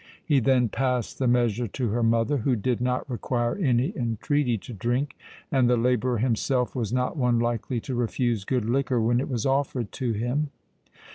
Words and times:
He 0.25 0.39
then 0.39 0.67
passed 0.67 1.19
the 1.19 1.27
measure 1.27 1.67
to 1.67 1.89
her 1.89 2.01
mother, 2.01 2.37
who 2.37 2.55
did 2.55 2.81
not 2.81 3.07
require 3.07 3.55
any 3.55 3.95
entreaty 3.95 4.57
to 4.57 4.73
drink; 4.73 5.15
and 5.51 5.69
the 5.69 5.77
labourer 5.77 6.17
himself 6.17 6.75
was 6.75 6.91
not 6.91 7.17
one 7.17 7.37
likely 7.37 7.79
to 7.81 7.93
refuse 7.93 8.43
good 8.43 8.65
liquor 8.65 8.99
when 8.99 9.19
it 9.19 9.29
was 9.29 9.45
offered 9.45 9.91
to 9.91 10.13
him. 10.13 10.49